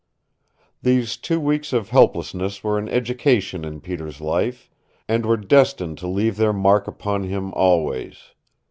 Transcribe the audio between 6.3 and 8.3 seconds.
their mark upon him always.